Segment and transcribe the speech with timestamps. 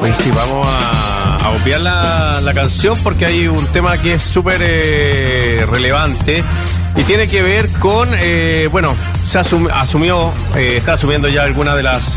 [0.00, 5.64] Pues sí, vamos a, obviar la, canción porque hay un tema que es súper eh,
[5.70, 6.42] relevante
[6.96, 11.76] y tiene que ver con, eh, bueno, se asum- asumió, eh, está asumiendo ya algunas
[11.76, 12.16] de las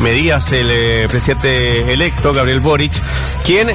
[0.00, 2.92] medidas el presidente electo, Gabriel Boric,
[3.44, 3.68] quien,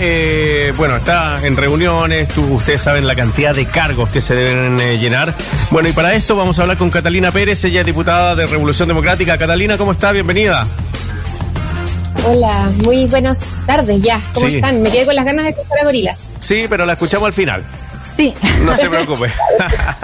[0.77, 5.35] bueno, está en reuniones, ustedes saben la cantidad de cargos que se deben llenar.
[5.69, 8.87] Bueno, y para esto vamos a hablar con Catalina Pérez, ella es diputada de Revolución
[8.87, 9.37] Democrática.
[9.37, 10.11] Catalina, ¿cómo está?
[10.11, 10.65] Bienvenida.
[12.25, 14.21] Hola, muy buenas tardes ya.
[14.33, 14.55] ¿Cómo Sí.
[14.55, 14.81] están?
[14.81, 16.33] Me quedé con las ganas de escuchar a gorilas.
[16.39, 17.65] Sí, pero la escuchamos al final.
[18.15, 18.33] Sí.
[18.63, 19.31] No se preocupe.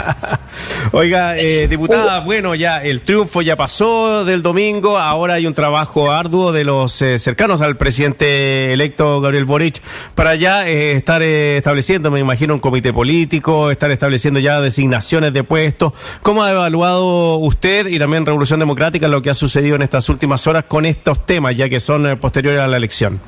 [0.92, 6.12] Oiga, eh, diputada, bueno, ya el triunfo ya pasó del domingo, ahora hay un trabajo
[6.12, 9.82] arduo de los eh, cercanos al presidente electo Gabriel Boric
[10.16, 15.34] para ya eh, estar eh, estableciendo, me imagino, un comité político, estar estableciendo ya designaciones
[15.34, 15.94] de puestos.
[16.22, 20.48] ¿Cómo ha evaluado usted y también Revolución Democrática lo que ha sucedido en estas últimas
[20.48, 23.20] horas con estos temas, ya que son eh, posteriores a la elección?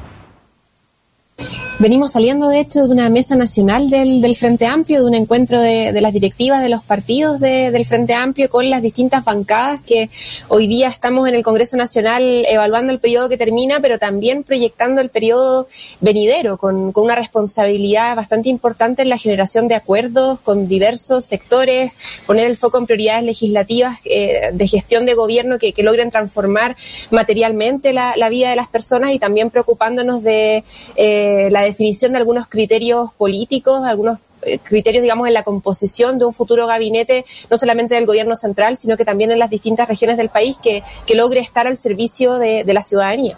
[1.79, 5.61] Venimos saliendo, de hecho, de una mesa nacional del, del Frente Amplio, de un encuentro
[5.61, 10.09] de, las directivas de los partidos de- del Frente Amplio con las distintas bancadas que
[10.49, 14.99] hoy día estamos en el Congreso Nacional evaluando el periodo que termina, pero también proyectando
[14.99, 15.69] el periodo
[16.01, 21.93] venidero, con, una responsabilidad bastante importante en la generación de acuerdos con diversos sectores,
[22.27, 26.75] poner el foco en prioridades legislativas eh, de gestión de gobierno que, logren transformar
[27.09, 30.65] materialmente la, la vida de las personas y también preocupándonos de
[30.97, 36.25] eh, la definición de algunos criterios políticos, algunos eh, criterios, digamos, en la composición de
[36.25, 40.17] un futuro gabinete, no solamente del gobierno central, sino que también en las distintas regiones
[40.17, 43.37] del país, que, que logre estar al servicio de, de la ciudadanía.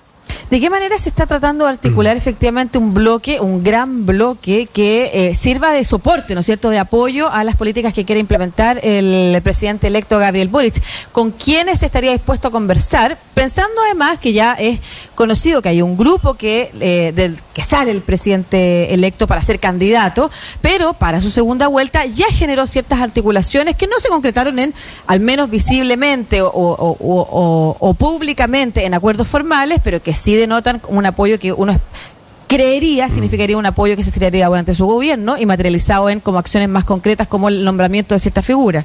[0.52, 5.09] ¿De qué manera se está tratando de articular efectivamente un bloque, un gran bloque que
[5.30, 8.77] eh, sirva de soporte, ¿no es cierto?, de apoyo a las políticas que quiere implementar
[8.83, 10.83] el presidente electo Gabriel Boric.
[11.13, 13.17] ¿Con quiénes estaría dispuesto a conversar?
[13.33, 14.80] Pensando además que ya es
[15.16, 19.58] conocido que hay un grupo que, eh, del que sale el presidente electo para ser
[19.58, 20.30] candidato,
[20.61, 24.73] pero para su segunda vuelta ya generó ciertas articulaciones que no se concretaron en,
[25.08, 30.40] al menos visiblemente o, o- o- o- o públicamente en acuerdos formales, pero que sí
[30.41, 31.79] denotan un apoyo que uno
[32.47, 36.67] creería significaría un apoyo que se tiraría durante su gobierno y materializado en como acciones
[36.67, 38.83] más concretas como el nombramiento de cierta figura.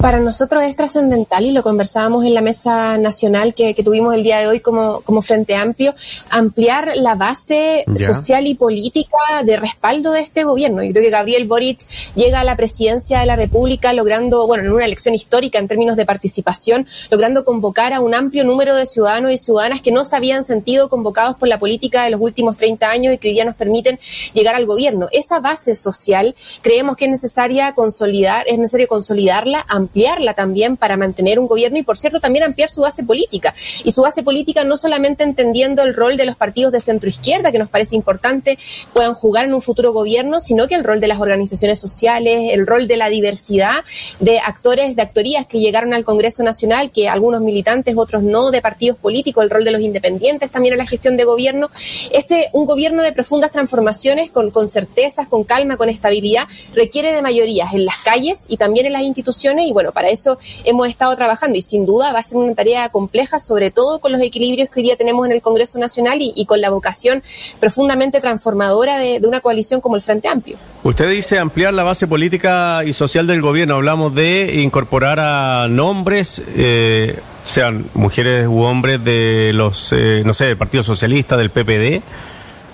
[0.00, 4.22] Para nosotros es trascendental y lo conversábamos en la mesa nacional que, que tuvimos el
[4.22, 5.94] día de hoy como, como Frente Amplio,
[6.30, 10.82] ampliar la base social y política de respaldo de este gobierno.
[10.82, 11.80] Yo creo que Gabriel Boric
[12.14, 15.96] llega a la presidencia de la República logrando, bueno, en una elección histórica en términos
[15.96, 20.16] de participación, logrando convocar a un amplio número de ciudadanos y ciudadanas que no se
[20.16, 23.44] habían sentido convocados por la política de los últimos 30 años y que hoy día
[23.44, 24.00] nos permiten
[24.32, 25.08] llegar al gobierno.
[25.12, 29.89] Esa base social creemos que es necesaria consolidar, es necesario consolidarla, ampliarla
[30.34, 33.54] también para mantener un gobierno y, por cierto, también ampliar su base política.
[33.84, 37.52] Y su base política no solamente entendiendo el rol de los partidos de centro izquierda,
[37.52, 38.58] que nos parece importante
[38.92, 42.66] puedan jugar en un futuro gobierno, sino que el rol de las organizaciones sociales, el
[42.66, 43.84] rol de la diversidad
[44.20, 48.60] de actores, de actorías que llegaron al Congreso Nacional, que algunos militantes, otros no, de
[48.60, 51.70] partidos políticos, el rol de los independientes también en la gestión de gobierno.
[52.12, 57.22] Este, un gobierno de profundas transformaciones, con, con certezas, con calma, con estabilidad, requiere de
[57.22, 61.62] mayorías en las calles y también en las instituciones para eso hemos estado trabajando y
[61.62, 64.84] sin duda va a ser una tarea compleja, sobre todo con los equilibrios que hoy
[64.84, 67.22] día tenemos en el Congreso Nacional y, con la vocación
[67.60, 70.56] profundamente transformadora de, de una coalición como el Frente Amplio.
[70.82, 73.74] Usted dice ampliar la base política y social del gobierno.
[73.74, 80.46] Hablamos de incorporar a nombres, eh, sean mujeres u hombres de los, eh, no sé,
[80.46, 82.02] del Partido Socialista, del PPD,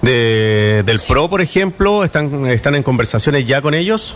[0.02, 2.04] de, del PRO, por ejemplo.
[2.04, 4.14] ¿Están, ¿Están en conversaciones ya con ellos?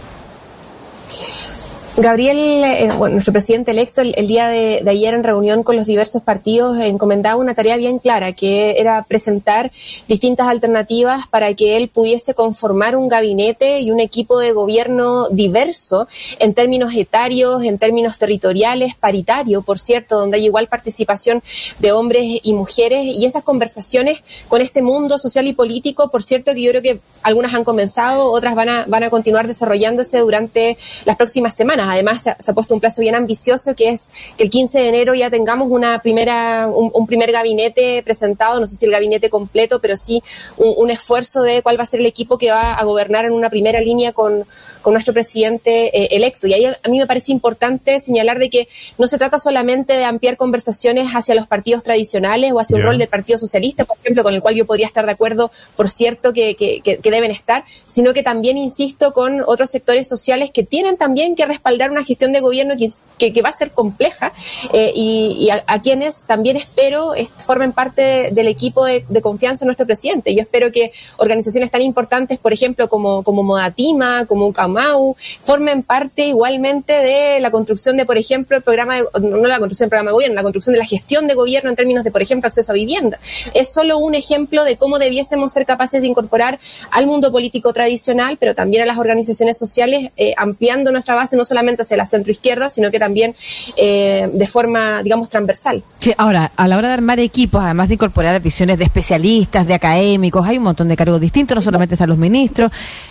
[1.97, 5.87] Gabriel, eh, bueno, nuestro presidente electo, el, día de, de ayer en reunión con los
[5.87, 9.73] diversos partidos, eh, encomendaba una tarea bien clara, que era presentar
[10.07, 16.07] distintas alternativas para que él pudiese conformar un gabinete y un equipo de gobierno diverso
[16.39, 21.43] en términos etarios, en términos territoriales, paritario, por cierto, donde hay igual participación
[21.81, 23.05] de hombres y mujeres.
[23.05, 27.01] Y esas conversaciones con este mundo social y político, por cierto, que yo creo que
[27.23, 31.80] algunas han comenzado, otras van a, van a continuar desarrollándose durante las próximas semanas.
[31.89, 34.79] Además, se ha, se ha puesto un plazo bien ambicioso, que es que el 15
[34.81, 38.93] de enero ya tengamos una primera, un, un primer gabinete presentado, no sé si el
[38.93, 40.23] gabinete completo, pero sí
[40.57, 43.33] un, un, esfuerzo de cuál va a ser el equipo que va a gobernar en
[43.33, 44.45] una primera línea con,
[44.83, 46.47] con nuestro presidente eh, electo.
[46.47, 48.69] Y ahí a, a mí me parece importante señalar de que
[48.99, 52.99] no se trata solamente de ampliar conversaciones hacia los partidos tradicionales o hacia un rol
[52.99, 56.33] del Partido Socialista, por ejemplo, con el cual yo podría estar de acuerdo, por cierto,
[56.33, 60.65] que, que, que- que deben estar, sino que también, insisto, con otros sectores sociales que
[60.65, 64.33] tienen también que respaldar respaldar una gestión de gobierno que, que, va a ser compleja
[64.73, 67.13] eh, y, a, quienes también espero
[67.47, 70.35] formen parte del equipo de, confianza de nuestro presidente.
[70.35, 76.27] Yo espero que organizaciones tan importantes, por ejemplo, como, como Modatima, como Ucamau, formen parte
[76.27, 80.11] igualmente de la construcción de, por ejemplo, el programa, de, no la construcción del programa
[80.11, 82.73] de gobierno, la construcción de la gestión de gobierno en términos de, por ejemplo, acceso
[82.73, 83.19] a vivienda.
[83.55, 86.59] Es solo un ejemplo de cómo debiésemos ser capaces de incorporar
[86.91, 91.45] al mundo político tradicional, pero también a las organizaciones sociales, eh, ampliando nuestra base no
[91.45, 93.35] solamente hacia la centroizquierda, sino que también
[93.77, 95.83] eh, de forma, digamos, transversal.
[95.99, 99.75] Sí, ahora, a la hora de armar equipos, además de incorporar visiones de especialistas, de
[99.75, 102.71] académicos, hay un montón de cargos distintos, no solamente están los ministros,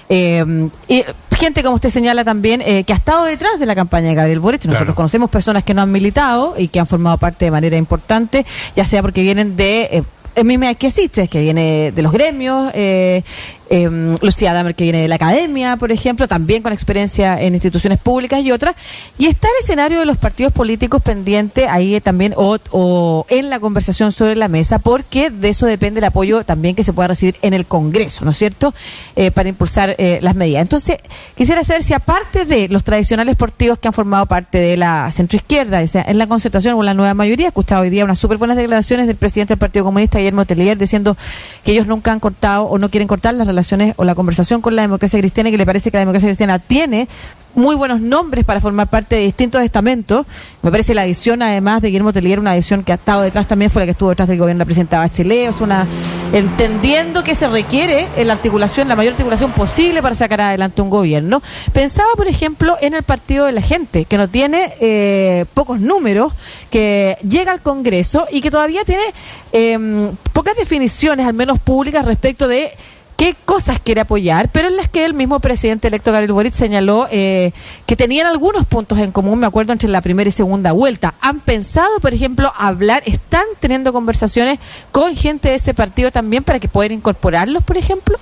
[0.09, 1.03] eh, y
[1.37, 4.65] gente, como usted señala también, que ha estado detrás de la campaña de Gabriel Boric.
[4.65, 8.45] Nosotros conocemos personas que no han militado y que han formado parte de manera importante,
[8.75, 10.03] ya sea porque vienen de
[10.39, 13.23] el mismo que existe, que viene de los gremios, eh,
[13.69, 17.99] eh, Lucía Damer, que viene de la academia, por ejemplo, también con experiencia en instituciones
[17.99, 18.75] públicas y otras.
[19.17, 24.11] Y está el escenario de los partidos políticos pendiente ahí también o, en la conversación
[24.11, 27.53] sobre la mesa, porque de eso depende el apoyo también que se pueda recibir en
[27.53, 28.73] el Congreso, ¿no es cierto?,
[29.15, 30.63] eh, para impulsar eh, las medidas.
[30.63, 30.97] Entonces,
[31.35, 35.85] quisiera saber si aparte de los tradicionales partidos que han formado parte de la centroizquierda,
[35.87, 38.57] sea, en la concertación o la nueva mayoría, he escuchado hoy día unas súper buenas
[38.57, 41.15] declaraciones del presidente del Partido Comunista, Guillermo Telier, diciendo
[41.63, 43.58] que ellos nunca han cortado o no quieren cortar las relaciones
[43.95, 46.59] o la conversación con la democracia cristiana y que le parece que la democracia cristiana
[46.59, 47.07] tiene
[47.55, 50.25] muy buenos nombres para formar parte de distintos estamentos.
[50.61, 53.71] Me parece la adición, además de Guillermo Telier, una adición que ha estado detrás también,
[53.71, 55.49] fue la que estuvo detrás del gobierno de la presidenta Bachelet.
[55.59, 55.87] O una,
[56.31, 61.41] entendiendo que se requiere la articulación, la mayor articulación posible para sacar adelante un gobierno.
[61.73, 66.33] Pensaba, por ejemplo, en el Partido de la Gente, que no tiene eh, pocos números,
[66.69, 69.03] que llega al Congreso y que todavía tiene
[69.51, 72.71] eh, pocas definiciones, al menos públicas, respecto de
[73.19, 77.05] qué cosas quiere apoyar, pero en las que el mismo presidente electo Gabriel Boric señaló
[77.11, 77.51] eh,
[77.85, 81.15] que tenían algunos puntos en común, me acuerdo, entre la primera y segunda vuelta.
[81.19, 84.57] ¿Han pensado, por ejemplo, hablar, están teniendo conversaciones
[84.93, 88.17] con gente de ese partido también para que puedan incorporarlos, por ejemplo?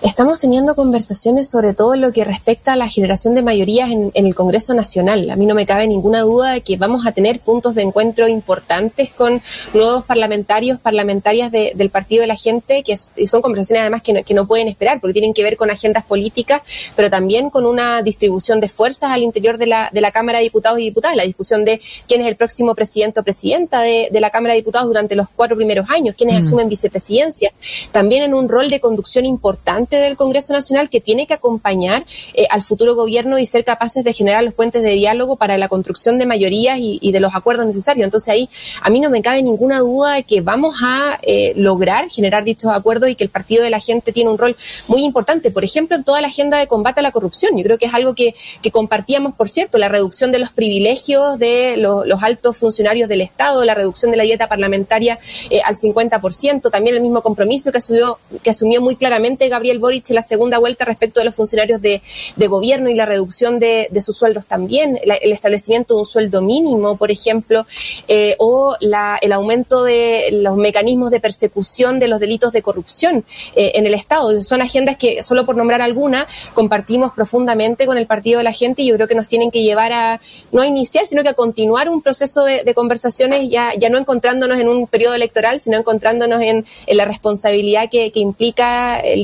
[0.00, 4.32] Estamos teniendo conversaciones sobre todo lo que respecta a la generación de mayorías en, el
[4.32, 5.28] Congreso Nacional.
[5.28, 8.28] A mí no me cabe ninguna duda de que vamos a tener puntos de encuentro
[8.28, 9.42] importantes con
[9.74, 14.34] nuevos parlamentarios, parlamentarias del Partido de la Gente, que son conversaciones además que no, que
[14.34, 16.62] no pueden esperar, porque tienen que ver con agendas políticas,
[16.94, 20.44] pero también con una distribución de fuerzas al interior de la, de la Cámara de
[20.44, 24.30] Diputados y Diputadas, la discusión de quién es el próximo presidente o presidenta de, la
[24.30, 26.46] Cámara de Diputados durante los cuatro primeros años, quiénes mm.
[26.46, 27.52] asumen vicepresidencia,
[27.90, 32.04] también en un rol de conducción importante del Congreso Nacional que tiene que acompañar
[32.34, 35.68] eh, al futuro gobierno y ser capaces de generar los puentes de diálogo para la
[35.68, 38.04] construcción de mayorías y, de los acuerdos necesarios.
[38.04, 38.50] Entonces ahí
[38.82, 42.70] a mí no me cabe ninguna duda de que vamos a eh, lograr generar dichos
[42.72, 44.56] acuerdos y que el Partido de la Gente tiene un rol
[44.86, 47.56] muy importante, por ejemplo, en toda la agenda de combate a la corrupción.
[47.56, 48.34] Yo creo que es algo que,
[48.72, 53.74] compartíamos, por cierto, la reducción de los privilegios de los altos funcionarios del Estado, la
[53.74, 55.18] reducción de la dieta parlamentaria
[55.50, 60.10] eh, al 50%, también el mismo compromiso que asumió, que asumió muy claramente Gabriel Boric
[60.10, 62.02] en la segunda vuelta respecto de los funcionarios de,
[62.48, 67.10] gobierno y la reducción de, sus sueldos también, el establecimiento de un sueldo mínimo, por
[67.10, 67.66] ejemplo,
[68.06, 73.72] eh, o el aumento de los mecanismos de persecución de los delitos de corrupción eh,
[73.74, 74.42] en el Estado.
[74.42, 78.82] Son agendas que, solo por nombrar alguna, compartimos profundamente con el Partido de la Gente
[78.82, 80.20] y yo creo que nos tienen que llevar a,
[80.52, 84.60] no a iniciar, sino que a continuar un proceso de, conversaciones, ya, ya no encontrándonos
[84.60, 89.16] en un periodo electoral, sino encontrándonos en, la responsabilidad que implica eh,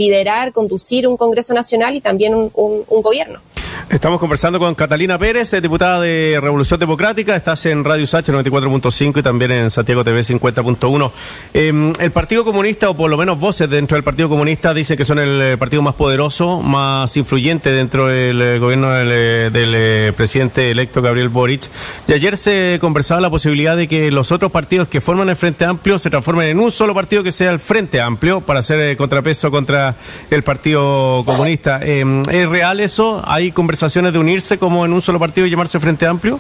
[0.52, 3.40] conducir un Congreso Nacional y también un, un gobierno.
[3.90, 7.36] Estamos conversando con Catalina Pérez, eh, diputada de Revolución Democrática.
[7.36, 11.12] Estás en Radio Sacha 94.5 y también en Santiago TV 50.1.
[11.52, 15.04] Em, el Partido Comunista, o por lo menos voces dentro del Partido Comunista, dicen que
[15.04, 21.02] son el eh, partido más poderoso, más influyente dentro del eh, gobierno del, presidente electo
[21.02, 21.68] Gabriel Boric.
[22.08, 25.66] Y ayer se conversaba la posibilidad de que los otros partidos que forman el Frente
[25.66, 29.50] Amplio se transformen en un solo partido que sea el Frente Amplio para hacer contrapeso
[29.50, 29.94] contra
[30.30, 31.80] el Partido Comunista.
[31.84, 33.22] Em, ¿Es real eso?
[33.26, 33.73] ¿Hay conversaciones
[34.12, 36.38] de unirse como en un solo partido y llamarse Frente Amplio?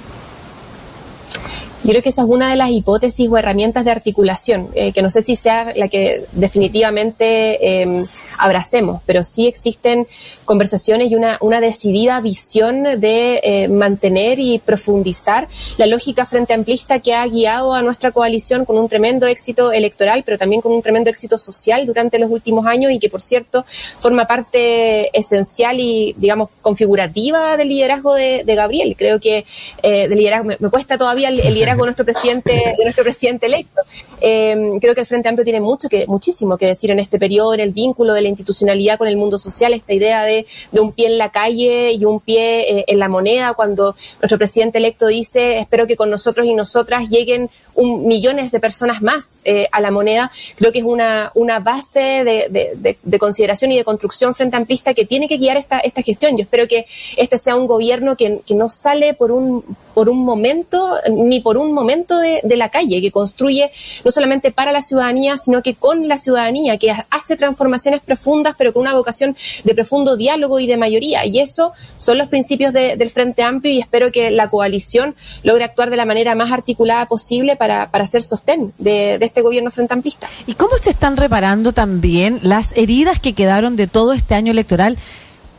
[1.84, 5.02] Yo creo que esa es una de las hipótesis o herramientas de articulación, eh, que
[5.02, 8.06] no sé si sea la que definitivamente em,
[8.38, 10.06] abracemos, pero sí existen
[10.46, 17.00] conversaciones y una, una decidida visión de eh, mantener y profundizar la lógica frente amplista
[17.00, 20.80] que ha guiado a nuestra coalición con un tremendo éxito electoral, pero también con un
[20.80, 23.66] tremendo éxito social durante los últimos años y que, por cierto,
[24.00, 28.94] forma parte esencial y, digamos, configurativa del liderazgo de, Gabriel.
[28.96, 29.44] Creo que
[29.82, 33.82] eh, liderazgo, me, cuesta todavía el, liderazgo de nuestro presidente, de nuestro presidente electo.
[34.20, 37.54] Em, creo que el Frente Amplio tiene mucho que, muchísimo que decir en este periodo,
[37.54, 40.92] en el vínculo de la institucionalidad con el mundo social, esta idea de, de un
[40.92, 45.08] pie en la calle y un pie eh, en la moneda, cuando nuestro presidente electo
[45.08, 49.80] dice, espero que con nosotros y nosotras lleguen un, millones de personas más eh, a
[49.80, 54.34] la moneda, creo que es una, una base de, de, de, consideración y de construcción
[54.34, 56.36] frente amplista que tiene que guiar esta, esta gestión.
[56.36, 59.64] Yo espero que este sea un gobierno que, que no sale por un,
[59.94, 63.70] por un momento, ni por un momento de, de, la calle, que construye
[64.04, 68.72] no solamente para la ciudadanía, sino que con la ciudadanía, que hace transformaciones profundas, pero
[68.72, 71.24] con una vocación de profundo diálogo y de mayoría.
[71.24, 75.64] Y eso son los principios de, del Frente Amplio y espero que la coalición logre
[75.64, 79.70] actuar de la manera más articulada posible para, para hacer sostén de, de este gobierno
[79.70, 80.28] Frente Amplista.
[80.46, 84.98] ¿Y cómo se están reparando también las heridas que quedaron de todo este año electoral?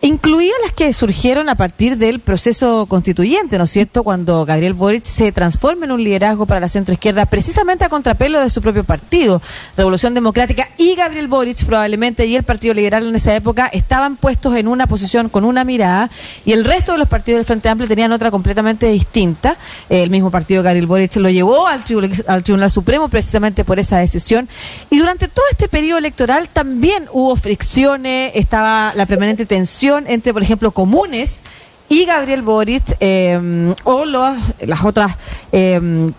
[0.01, 4.03] Incluidas las que surgieron a partir del proceso constituyente, ¿no es cierto?
[4.03, 8.49] Cuando Gabriel Boric se transforma en un liderazgo para la centroizquierda, precisamente a contrapelo de
[8.49, 9.41] su propio partido,
[9.75, 14.55] Revolución Democrática, y Gabriel Boric probablemente y el Partido Liberal en esa época estaban puestos
[14.55, 16.09] en una posición con una mirada
[16.45, 19.57] y el resto de los partidos del Frente Amplio tenían otra completamente distinta.
[19.89, 23.97] El mismo partido Gabriel Boric lo llevó al Tribunal, al Tribunal Supremo precisamente por esa
[23.97, 24.47] decisión.
[24.89, 30.43] Y durante todo este periodo electoral también hubo fricciones, estaba la permanente tensión entre, por
[30.43, 31.41] ejemplo, comunes
[31.89, 35.17] y Gabriel Boric eh, o los, las otras
[35.51, 36.09] eh,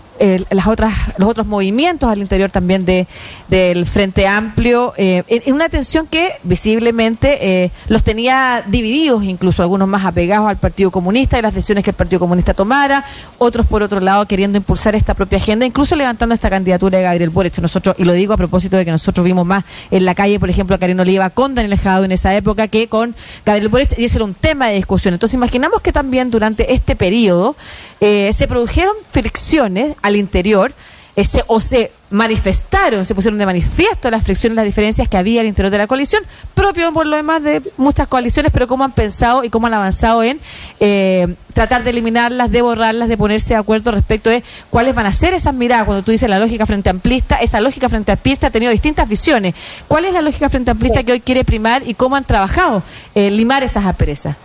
[0.51, 3.07] las otras, los otros movimientos al interior también de,
[3.49, 9.89] del Frente Amplio, eh, en, una tensión que visiblemente eh, los tenía divididos, incluso algunos
[9.89, 13.05] más apegados al Partido Comunista y las decisiones que el Partido Comunista tomara,
[13.39, 17.31] otros por otro lado queriendo impulsar esta propia agenda, incluso levantando esta candidatura de Gabriel
[17.31, 17.59] Boric.
[17.59, 20.51] Nosotros, y lo digo a propósito de que nosotros vimos más en la calle, por
[20.51, 24.05] ejemplo, a Karen Oliva con Daniel Jado en esa época que con Gabriel Boric, y
[24.05, 25.15] ese era un tema de discusión.
[25.15, 27.57] Entonces imaginamos que también durante este periodo
[28.01, 30.73] eh, se produjeron fricciones al interior
[31.17, 35.47] eh, o se manifestaron, se pusieron de manifiesto las fricciones, las diferencias que había al
[35.47, 36.23] interior de la coalición,
[36.55, 40.23] propio por lo demás de muchas coaliciones, pero cómo han pensado y cómo han avanzado
[40.23, 40.39] en
[40.79, 45.13] eh, tratar de eliminarlas, de borrarlas, de ponerse de acuerdo respecto de cuáles van a
[45.15, 45.87] ser esas miradas.
[45.87, 49.55] Cuando tú dices la lógica frente amplista, esa lógica frente amplista ha tenido distintas visiones.
[49.89, 52.83] ¿Cuál es la lógica frente amplista que hoy quiere primar y cómo han trabajado
[53.15, 54.37] eh, limar esas asperezas?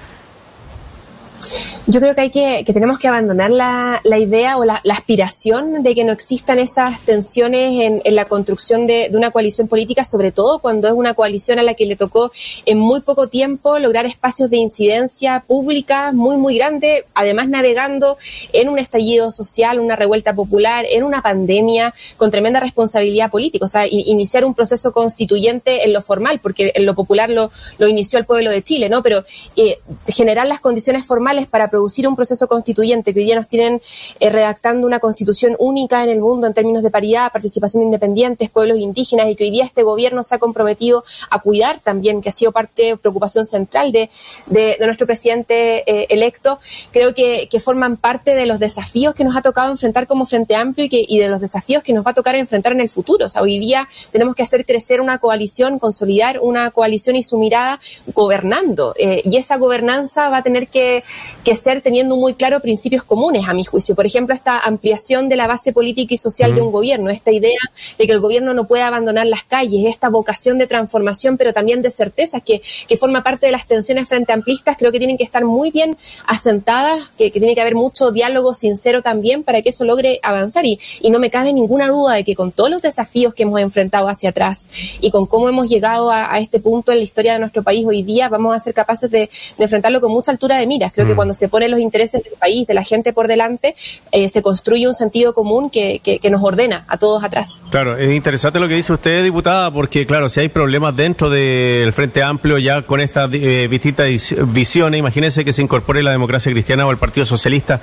[1.87, 5.83] Yo creo que hay que, que tenemos que abandonar la, la idea o la, aspiración
[5.83, 10.31] de que no existan esas tensiones en, la construcción de, de, una coalición política, sobre
[10.31, 12.31] todo cuando es una coalición a la que le tocó
[12.65, 18.17] en muy poco tiempo lograr espacios de incidencia pública muy, muy grande, además navegando
[18.53, 23.65] en un estallido social, una revuelta popular, en una pandemia, con tremenda responsabilidad política.
[23.65, 27.87] O sea, iniciar un proceso constituyente en lo formal, porque en lo popular lo, lo
[27.87, 29.01] inició el pueblo de Chile, ¿no?
[29.01, 29.23] Pero
[29.55, 33.81] eh, generar las condiciones formales para producir un proceso constituyente que hoy día nos tienen
[34.19, 38.49] eh, redactando una constitución única en el mundo en términos de paridad, participación de independientes,
[38.49, 42.29] pueblos indígenas y que hoy día este gobierno se ha comprometido a cuidar también, que
[42.29, 44.09] ha sido parte, preocupación central de,
[44.47, 46.59] de, nuestro presidente eh, electo,
[46.91, 50.55] creo que, que, forman parte de los desafíos que nos ha tocado enfrentar como Frente
[50.55, 52.89] Amplio y, que, y de los desafíos que nos va a tocar enfrentar en el
[52.89, 53.27] futuro.
[53.27, 57.37] O sea, hoy día tenemos que hacer crecer una coalición, consolidar una coalición y su
[57.37, 57.79] mirada
[58.13, 58.93] gobernando.
[58.97, 61.03] Eh, y esa gobernanza va a tener que,
[61.43, 63.95] que ser teniendo muy claro principios comunes, a mi juicio.
[63.95, 67.59] Por ejemplo, esta ampliación de la base política y social de un gobierno, esta idea
[67.97, 71.81] de que el gobierno no puede abandonar las calles, esta vocación de transformación, pero también
[71.81, 75.23] de certezas que, que forma parte de las tensiones frente amplistas, creo que tienen que
[75.23, 75.97] estar muy bien
[76.27, 80.65] asentadas, que, que tiene que haber mucho diálogo sincero también para que eso logre avanzar.
[80.65, 83.59] Y, y no me cabe ninguna duda de que con todos los desafíos que hemos
[83.59, 84.69] enfrentado hacia atrás
[85.01, 87.85] y con cómo hemos llegado a, a este punto en la historia de nuestro país
[87.85, 90.91] hoy día, vamos a ser capaces de, de enfrentarlo con mucha altura de miras.
[90.91, 93.75] Creo que cuando se ponen los intereses del país, de la gente por delante,
[94.11, 97.59] eh, se construye un sentido común que, que, que, nos ordena a todos atrás.
[97.69, 101.91] Claro, es interesante lo que dice usted, diputada, porque claro, si hay problemas dentro del
[101.93, 104.07] Frente Amplio ya con estas eh, distintas
[104.47, 107.81] visiones, imagínense que se incorpore la democracia cristiana o el Partido Socialista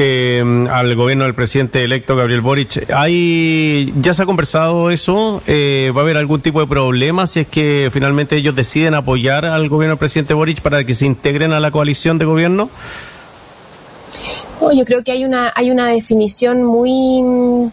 [0.00, 2.88] eh, al gobierno del presidente electo Gabriel Boric.
[2.94, 5.42] ¿Hay, ¿Ya se ha conversado eso?
[5.48, 9.44] Eh, ¿Va a haber algún tipo de problema si es que finalmente ellos deciden apoyar
[9.44, 12.70] al gobierno del presidente Boric para que se integren a la coalición de gobierno?
[14.60, 17.70] Yo creo que hay una, hay una definición muy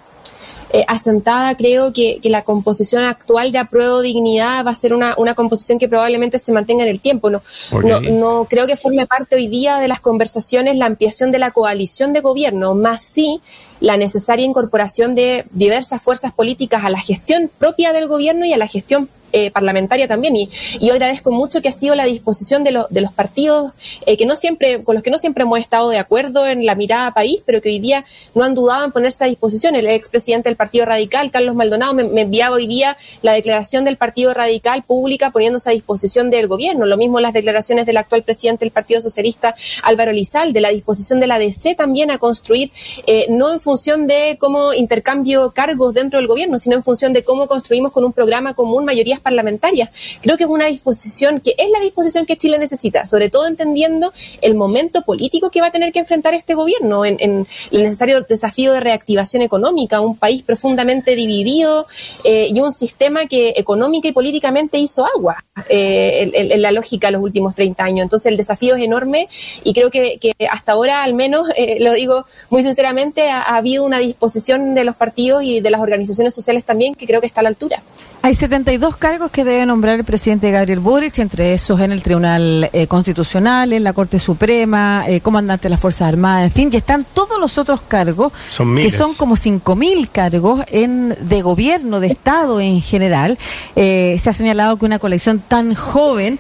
[0.75, 5.15] eh, asentada, creo que, que, la composición actual de apruebo dignidad va a ser una,
[5.17, 7.29] una composición que probablemente se mantenga en el tiempo.
[7.29, 7.41] No,
[7.72, 7.89] okay.
[7.89, 11.51] no, no creo que forme parte hoy día de las conversaciones la ampliación de la
[11.51, 13.41] coalición de gobierno, más sí
[13.79, 18.58] la necesaria incorporación de diversas fuerzas políticas a la gestión propia del gobierno y a
[18.58, 20.34] la gestión eh, parlamentaria también.
[20.38, 23.74] Y, yo agradezco mucho que ha sido la disposición de, los de los partidos
[24.05, 26.75] eh, que no siempre, con los que no siempre hemos estado de acuerdo en la
[26.75, 29.75] mirada país, pero que hoy día no han dudado en ponerse a disposición.
[29.75, 33.98] El expresidente del Partido Radical, Carlos Maldonado, me, me enviaba hoy día la declaración del
[33.98, 36.86] Partido Radical pública poniéndose a disposición del gobierno.
[36.86, 39.53] Lo mismo las declaraciones del actual presidente del Partido Socialista,
[39.84, 42.72] Álvaro Lizal, de la disposición de la DC también a construir,
[43.05, 47.24] eh, no en función de cómo intercambio cargos dentro del gobierno, sino en función de
[47.24, 49.90] cómo construimos con un programa común mayorías parlamentarias.
[50.22, 54.14] Creo que es una disposición que es la disposición que Chile necesita, sobre todo entendiendo
[54.42, 58.72] el momento político que va a tener que enfrentar este gobierno en, el necesario desafío
[58.72, 61.88] de reactivación económica, un país profundamente dividido
[62.24, 67.14] eh, y un sistema que económica y políticamente hizo agua eh, en, la lógica de
[67.14, 68.04] los últimos 30 años.
[68.04, 69.28] Entonces el desafío es enorme
[69.64, 70.20] y creo que,
[70.52, 74.96] hasta ahora, al menos, eh, lo digo muy sinceramente, ha, habido una disposición de los
[74.96, 77.82] partidos y de las organizaciones sociales también que creo que está a la altura.
[78.25, 82.72] Hay 72 cargos que debe nombrar el presidente Gabriel Boric, entre esos en el Tribunal
[82.74, 86.77] eh, Constitucional, en la Corte Suprema, eh, comandante de las Fuerzas Armadas, en fin, y
[86.77, 88.34] están todos los otros cargos,
[88.82, 93.38] que son como 5.000 cargos en, de gobierno, de Estado en general.
[93.75, 96.39] Eh, se ha señalado que una colección tan joven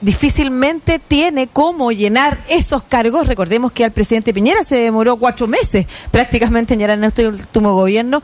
[0.00, 3.26] difícilmente tiene cómo llenar esos cargos.
[3.26, 7.74] Recordemos que al presidente Piñera se demoró cuatro meses prácticamente en llenar en este último
[7.74, 8.22] gobierno.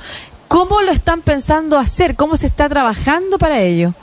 [0.49, 2.15] ¿Cómo lo están pensando hacer?
[2.15, 3.95] ¿Cómo se está trabajando para ello?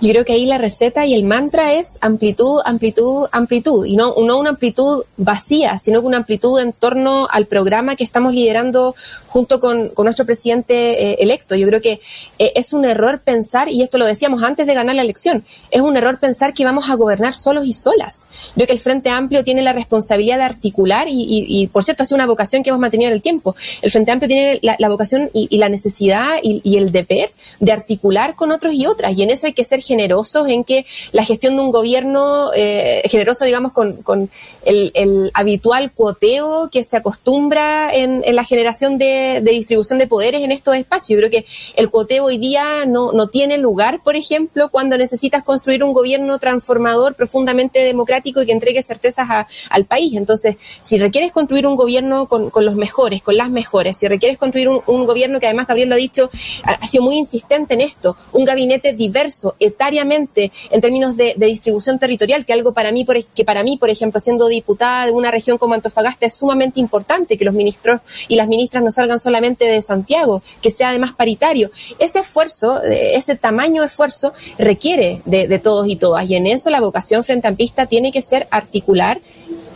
[0.00, 4.14] Yo creo que ahí la receta y el mantra es amplitud, amplitud, amplitud, y no,
[4.14, 8.94] una amplitud vacía, sino una amplitud en torno al programa que estamos liderando
[9.28, 11.54] junto con, nuestro presidente eh, electo.
[11.54, 12.00] Yo creo que
[12.38, 15.80] eh, es un error pensar, y esto lo decíamos antes de ganar la elección, es
[15.80, 18.28] un error pensar que vamos a gobernar solos y solas.
[18.50, 22.06] Yo creo que el Frente Amplio tiene la responsabilidad de articular, y, por cierto, ha
[22.06, 23.56] sido una vocación que hemos mantenido en el tiempo.
[23.82, 28.52] El Frente Amplio tiene la, vocación y, la necesidad y, el deber de articular con
[28.52, 31.62] otros y otras, y en eso hay que ser generosos en que la gestión de
[31.62, 34.30] un gobierno, eh, generoso digamos con,
[34.64, 40.76] el, habitual cuoteo que se acostumbra en, la generación de, distribución de poderes en estos
[40.76, 41.16] espacios.
[41.16, 45.42] Yo creo que el cuoteo hoy día no, no tiene lugar, por ejemplo, cuando necesitas
[45.42, 50.14] construir un gobierno transformador profundamente democrático y que entregue certezas a, al país.
[50.16, 54.68] Entonces, si requieres construir un gobierno con, los mejores, con las mejores, si requieres construir
[54.68, 56.30] un, un gobierno que además Gabriel lo ha dicho,
[56.64, 59.27] ha, ha sido muy insistente en esto, un gabinete diverso,
[59.58, 63.90] etariamente en términos de, distribución territorial, que algo para mí, por, que para mí, por
[63.90, 68.36] ejemplo, siendo diputada de una región como Antofagasta, es sumamente importante que los ministros y
[68.36, 71.70] las ministras no salgan solamente de Santiago, que sea además paritario.
[71.98, 76.70] Ese esfuerzo, ese tamaño de esfuerzo requiere de, de todos y todas, y en eso
[76.70, 79.20] la vocación frente ampista tiene que ser articular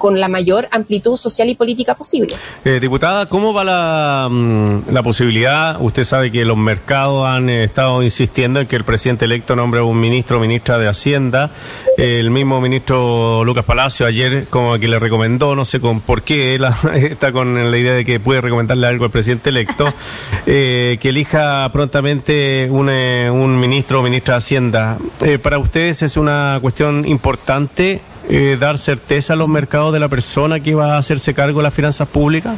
[0.03, 2.35] con la mayor amplitud social y política posible.
[2.65, 5.77] Eh, diputada, ¿cómo va la, mm, la, posibilidad?
[5.81, 9.81] Usted sabe que los mercados han eh, estado insistiendo en que el presidente electo nombre
[9.81, 11.51] un ministro o ministra de Hacienda.
[11.97, 16.57] el mismo ministro Lucas Palacio ayer como que le recomendó, no sé con por qué,
[16.57, 19.85] él está con la idea de que puede recomendarle algo al presidente electo,
[20.47, 24.99] eh, que elija prontamente un, un ministro o ministra de Hacienda.
[25.45, 30.61] ¿Para ustedes es una cuestión importante eh, dar certeza a los mercados de la persona
[30.61, 32.57] que va a hacerse cargo de las finanzas públicas?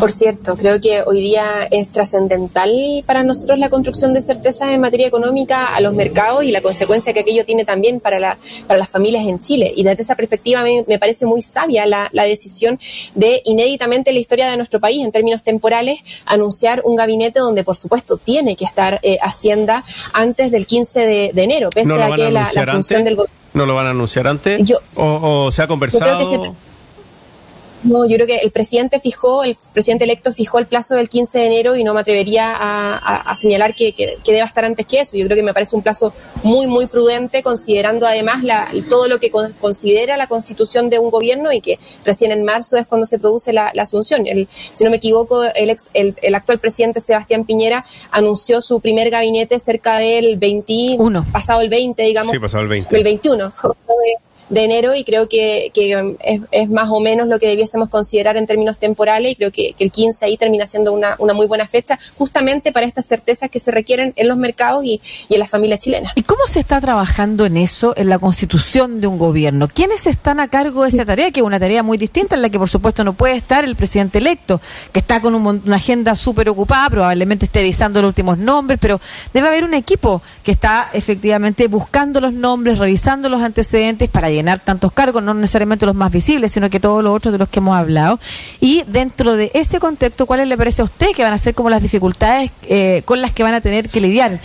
[0.00, 2.70] Por cierto, creo que hoy día es trascendental
[3.06, 7.12] para nosotros la construcción de certeza en materia económica a los mercados y la consecuencia
[7.12, 9.72] que aquello tiene también para, la, para las familias en Chile.
[9.76, 12.78] Y desde esa perspectiva me parece muy sabia la, la decisión
[13.14, 17.62] de, inéditamente en la historia de nuestro país, en términos temporales, anunciar un gabinete donde,
[17.62, 21.00] por supuesto, tiene que estar eh, Hacienda antes del 15
[21.34, 24.26] de, enero, pese a que la, la, función del gobierno ¿No lo van a anunciar
[24.26, 24.60] antes?
[24.96, 26.54] o, se ha conversado?
[27.84, 31.38] No, yo creo que el presidente fijó, el presidente electo fijó el plazo del 15
[31.38, 35.16] de enero y no me atrevería a, señalar que, que, deba estar antes que eso.
[35.16, 39.20] Yo creo que me parece un plazo muy, muy prudente, considerando además la, todo lo
[39.20, 43.18] que considera la constitución de un gobierno y que recién en marzo es cuando se
[43.18, 44.26] produce la, asunción.
[44.26, 49.10] El, si no me equivoco, el, ex, el, actual presidente Sebastián Piñera anunció su primer
[49.10, 52.30] gabinete cerca del 21, pasado el 20, digamos.
[52.30, 52.96] Sí, pasado el 20.
[52.96, 53.52] El 21
[54.48, 55.72] de enero y creo que,
[56.50, 59.90] es, más o menos lo que debiésemos considerar en términos temporales y creo que, el
[59.90, 63.70] 15 ahí termina siendo una, una, muy buena fecha justamente para estas certezas que se
[63.70, 66.12] requieren en los mercados y, en las familias chilenas.
[66.14, 69.68] ¿Y cómo se está trabajando en eso, en la constitución de un gobierno?
[69.68, 72.50] ¿Quiénes están a cargo de esa tarea, que es una tarea muy distinta en la
[72.50, 74.60] que por supuesto no puede estar el presidente electo,
[74.92, 79.00] que está con una agenda súper ocupada, probablemente esté revisando los últimos nombres, pero
[79.32, 84.60] debe haber un equipo que está efectivamente buscando los nombres, revisando los antecedentes para llenar
[84.60, 87.60] tantos cargos, no necesariamente los más visibles, sino que todos los otros de los que
[87.60, 88.18] hemos hablado.
[88.60, 91.70] Y dentro de ese contexto, ¿cuáles le parece a usted que van a ser como
[91.70, 94.40] las dificultades eh, con las que van a tener que lidiar?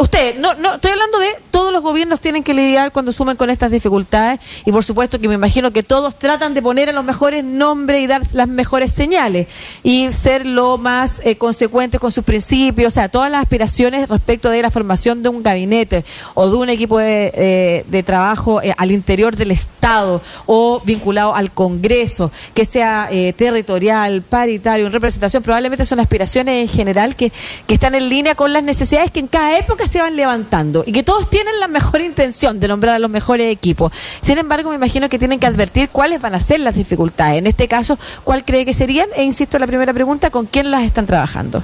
[0.00, 3.50] Usted, no, no, estoy hablando de todos los gobiernos tienen que lidiar cuando sumen con
[3.50, 7.04] estas dificultades y por supuesto que me imagino que todos tratan de poner a los
[7.04, 9.48] mejores nombres y dar las mejores señales
[9.82, 14.50] y ser lo más eh, consecuentes con sus principios, o sea, todas las aspiraciones respecto
[14.50, 16.04] de la formación de un gabinete
[16.34, 21.50] o de un equipo de, eh, trabajo eh, al interior del Estado o vinculado al
[21.50, 27.32] Congreso, que sea territorial, paritario, en representación, probablemente son aspiraciones en general que,
[27.66, 30.92] que están en línea con las necesidades que en cada época se van levantando y
[30.92, 33.92] que todos tienen la mejor intención de nombrar a los mejores equipos.
[34.20, 37.38] Sin embargo, me imagino que tienen que advertir cuáles van a ser las dificultades.
[37.38, 39.08] En este caso, ¿cuál cree que serían?
[39.16, 41.62] E insisto la primera pregunta, ¿con quién las están trabajando?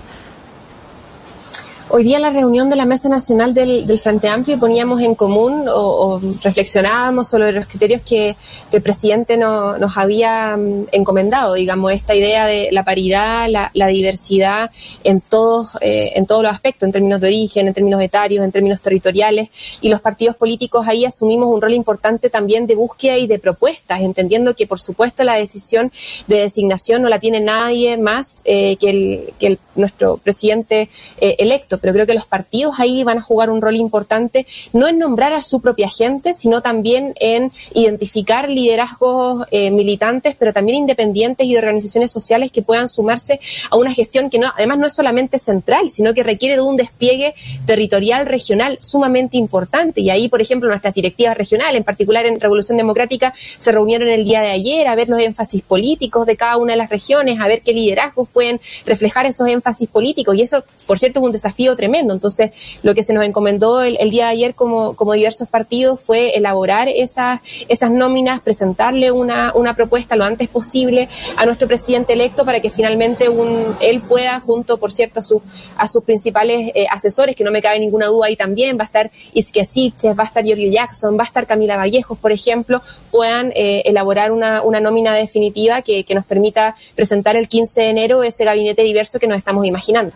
[1.96, 6.20] Hoy día la reunión de la Mesa Nacional del, Frente Amplio poníamos en común o,
[6.42, 8.34] reflexionábamos sobre los criterios que,
[8.72, 14.72] el presidente nos había mm, encomendado, digamos, esta idea de la paridad, la, diversidad
[15.04, 18.50] en todos, eh, en todos los aspectos, en términos de origen, en términos etarios, en
[18.50, 23.28] términos territoriales, y los partidos políticos ahí asumimos un rol importante también de búsqueda y
[23.28, 25.92] de propuestas, entendiendo que por supuesto la decisión
[26.26, 30.88] de designación no la tiene nadie más eh, que, el, que nuestro presidente
[31.20, 34.88] eh, electo pero creo que los partidos ahí van a jugar un rol importante, no
[34.88, 40.78] en nombrar a su propia gente, sino también en identificar liderazgos eh, militantes, pero también
[40.78, 43.38] independientes y de organizaciones sociales que puedan sumarse
[43.70, 46.78] a una gestión que no, además no es solamente central, sino que requiere de un
[46.78, 47.34] despliegue
[47.66, 50.00] territorial regional sumamente importante.
[50.00, 54.24] Y ahí, por ejemplo, nuestras directivas regionales, en particular en Revolución Democrática, se reunieron el
[54.24, 57.46] día de ayer a ver los énfasis políticos de cada una de las regiones, a
[57.46, 60.34] ver qué liderazgos pueden reflejar esos énfasis políticos.
[60.34, 62.14] Y eso, por cierto, es un desafío tremendo.
[62.14, 62.50] Entonces,
[62.82, 66.88] lo que se nos encomendó el, día de ayer como, como diversos partidos fue elaborar
[66.88, 72.60] esas, esas nóminas, presentarle una, una propuesta lo antes posible a nuestro presidente electo para
[72.60, 75.42] que finalmente un, él pueda, junto, por cierto, a, su,
[75.76, 78.86] a sus principales eh, asesores, que no me cabe ninguna duda ahí también, va a
[78.86, 82.82] estar Isque Siches, va a estar Giorgio Jackson, va a estar Camila Vallejos, por ejemplo,
[83.10, 87.88] puedan eh, elaborar una, una nómina definitiva que, que nos permita presentar el 15 de
[87.88, 90.12] enero ese gabinete diverso que nos estamos imaginando.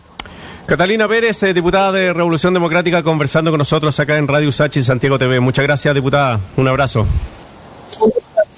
[0.69, 5.17] Catalina Pérez, eh, diputada de Revolución Democrática, conversando con nosotros acá en Radio Sachi Santiago
[5.17, 5.39] TV.
[5.39, 6.39] Muchas gracias, diputada.
[6.57, 7.07] Un abrazo.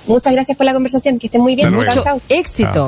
[0.08, 1.18] Muchas gracias por la conversación.
[1.18, 1.74] Que estén muy bien.
[1.74, 2.80] Muchas Éxito.